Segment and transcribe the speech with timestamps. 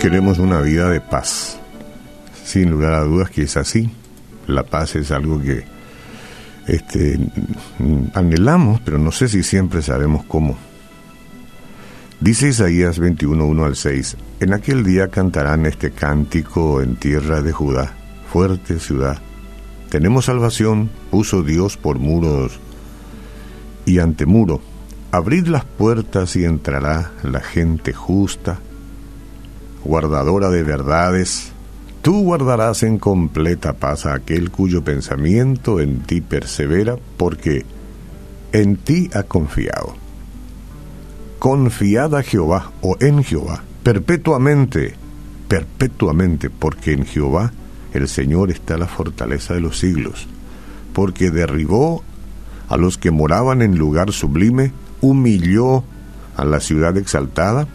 [0.00, 1.58] Queremos una vida de paz.
[2.44, 3.90] Sin lugar a dudas que es así.
[4.46, 5.64] La paz es algo que
[6.66, 7.18] este,
[8.14, 10.56] anhelamos, pero no sé si siempre sabemos cómo.
[12.20, 17.52] Dice Isaías 21, 1 al 6, En aquel día cantarán este cántico en tierra de
[17.52, 17.94] Judá,
[18.32, 19.18] fuerte ciudad.
[19.90, 22.60] Tenemos salvación, puso Dios por muros
[23.86, 24.60] y ante muro.
[25.10, 28.60] Abrid las puertas y entrará la gente justa
[29.86, 31.52] guardadora de verdades,
[32.02, 37.64] tú guardarás en completa paz a aquel cuyo pensamiento en ti persevera, porque
[38.52, 39.94] en ti ha confiado.
[41.38, 44.94] Confiada Jehová o en Jehová, perpetuamente,
[45.48, 47.52] perpetuamente, porque en Jehová
[47.92, 50.26] el Señor está la fortaleza de los siglos,
[50.92, 52.02] porque derribó
[52.68, 55.84] a los que moraban en lugar sublime, humilló
[56.36, 57.68] a la ciudad exaltada,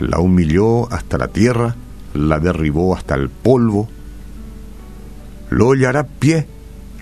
[0.00, 1.76] la humilló hasta la tierra,
[2.14, 3.88] la derribó hasta el polvo,
[5.50, 6.46] lo hollará pie,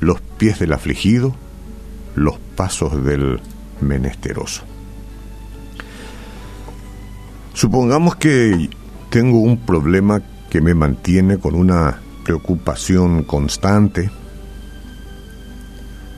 [0.00, 1.34] los pies del afligido,
[2.14, 3.40] los pasos del
[3.80, 4.62] menesteroso.
[7.54, 8.70] Supongamos que
[9.10, 14.10] tengo un problema que me mantiene con una preocupación constante.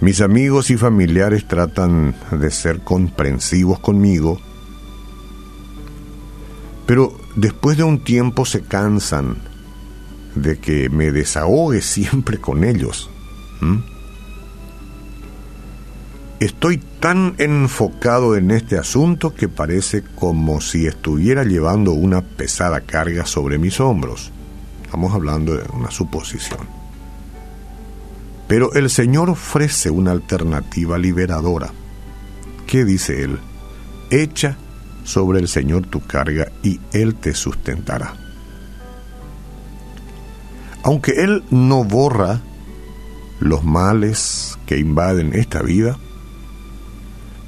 [0.00, 4.40] Mis amigos y familiares tratan de ser comprensivos conmigo,
[6.90, 9.36] pero después de un tiempo se cansan
[10.34, 13.08] de que me desahogue siempre con ellos.
[16.40, 23.24] Estoy tan enfocado en este asunto que parece como si estuviera llevando una pesada carga
[23.24, 24.32] sobre mis hombros.
[24.82, 26.66] Estamos hablando de una suposición.
[28.48, 31.70] Pero el Señor ofrece una alternativa liberadora.
[32.66, 33.38] ¿Qué dice Él?
[34.10, 34.56] Echa
[35.04, 38.14] sobre el Señor tu carga y Él te sustentará.
[40.82, 42.40] Aunque Él no borra
[43.40, 45.98] los males que invaden esta vida,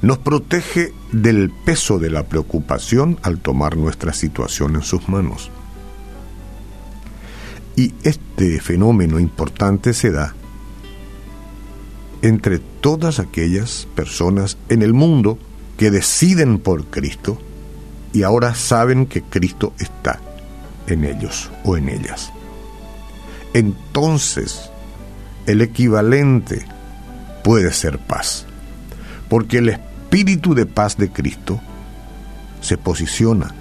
[0.01, 5.49] nos protege del peso de la preocupación al tomar nuestra situación en sus manos.
[7.75, 10.35] Y este fenómeno importante se da
[12.21, 15.37] entre todas aquellas personas en el mundo
[15.83, 17.37] que deciden por Cristo
[18.13, 20.21] y ahora saben que Cristo está
[20.87, 22.31] en ellos o en ellas.
[23.53, 24.69] Entonces,
[25.45, 26.65] el equivalente
[27.43, 28.45] puede ser paz,
[29.27, 31.59] porque el espíritu de paz de Cristo
[32.61, 33.53] se posiciona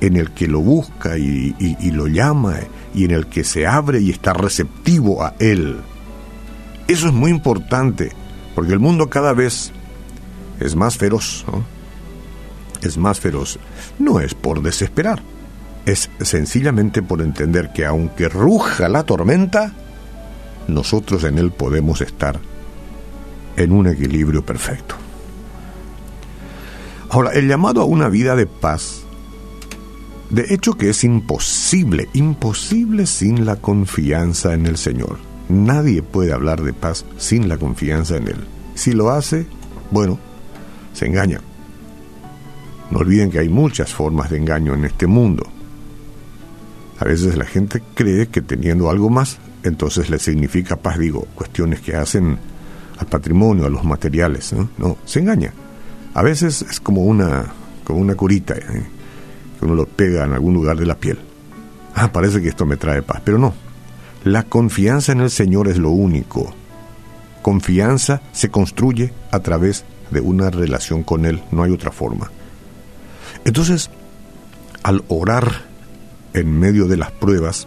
[0.00, 1.54] en el que lo busca y,
[1.92, 2.56] lo llama
[2.92, 5.76] y en el que se abre y está receptivo a Él.
[6.88, 8.10] Eso es muy importante,
[8.56, 9.72] porque el mundo cada vez
[10.64, 11.44] es más feroz,
[12.82, 13.58] es más feroz.
[13.98, 15.22] No es por desesperar,
[15.86, 19.72] es sencillamente por entender que aunque ruja la tormenta,
[20.68, 22.38] nosotros en él podemos estar
[23.56, 24.94] en un equilibrio perfecto.
[27.10, 29.02] Ahora, el llamado a una vida de paz,
[30.30, 35.18] de hecho que es imposible, imposible sin la confianza en el Señor.
[35.48, 38.46] Nadie puede hablar de paz sin la confianza en Él.
[38.74, 39.46] Si lo hace,
[39.90, 40.18] bueno,
[40.92, 41.40] se engaña.
[42.90, 45.44] No olviden que hay muchas formas de engaño en este mundo.
[46.98, 51.80] A veces la gente cree que teniendo algo más, entonces le significa paz, digo, cuestiones
[51.80, 52.38] que hacen
[52.98, 54.98] al patrimonio, a los materiales, ¿no?
[55.04, 55.52] se engaña.
[56.14, 57.46] A veces es como una,
[57.84, 58.84] como una curita, ¿eh?
[59.58, 61.18] que uno lo pega en algún lugar de la piel.
[61.94, 63.54] Ah, parece que esto me trae paz, pero no.
[64.24, 66.54] La confianza en el Señor es lo único.
[67.42, 72.30] Confianza se construye a través de una relación con Él, no hay otra forma.
[73.44, 73.90] Entonces,
[74.82, 75.62] al orar
[76.34, 77.66] en medio de las pruebas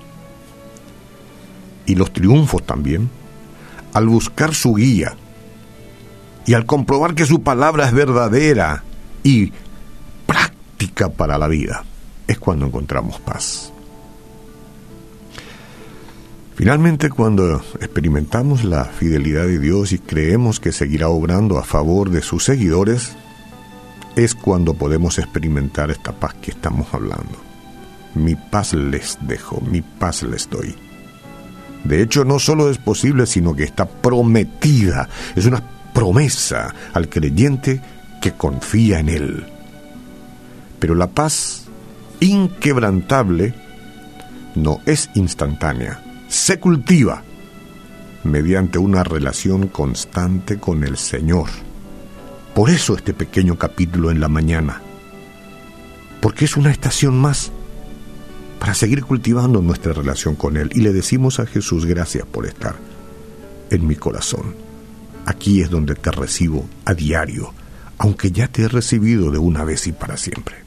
[1.86, 3.10] y los triunfos también,
[3.94, 5.16] al buscar su guía
[6.46, 8.84] y al comprobar que su palabra es verdadera
[9.24, 9.52] y
[10.26, 11.84] práctica para la vida,
[12.28, 13.72] es cuando encontramos paz.
[16.56, 22.22] Finalmente, cuando experimentamos la fidelidad de Dios y creemos que seguirá obrando a favor de
[22.22, 23.12] sus seguidores,
[24.16, 27.36] es cuando podemos experimentar esta paz que estamos hablando.
[28.14, 30.74] Mi paz les dejo, mi paz les doy.
[31.84, 35.10] De hecho, no solo es posible, sino que está prometida.
[35.36, 35.62] Es una
[35.94, 37.82] promesa al creyente
[38.22, 39.46] que confía en Él.
[40.80, 41.66] Pero la paz
[42.22, 43.54] inquebrantable
[44.56, 46.05] no es instantánea
[46.36, 47.24] se cultiva
[48.26, 51.48] mediante una relación constante con el Señor.
[52.54, 54.82] Por eso este pequeño capítulo en la mañana,
[56.20, 57.54] porque es una estación más
[58.60, 60.72] para seguir cultivando nuestra relación con Él.
[60.74, 62.76] Y le decimos a Jesús, gracias por estar
[63.70, 64.56] en mi corazón.
[65.26, 67.54] Aquí es donde te recibo a diario,
[67.98, 70.65] aunque ya te he recibido de una vez y para siempre.